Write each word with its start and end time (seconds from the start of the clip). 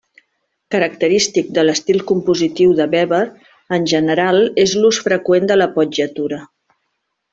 Característic 0.75 1.51
de 1.57 1.65
l'estil 1.67 2.01
compositiu 2.11 2.73
de 2.79 2.87
Weber, 2.95 3.21
en 3.79 3.85
general, 3.93 4.41
és 4.67 4.75
l'ús 4.81 5.01
freqüent 5.09 5.47
de 5.53 5.59
l'appoggiatura. 5.63 6.41